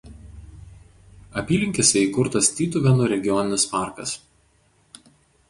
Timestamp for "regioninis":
3.13-3.67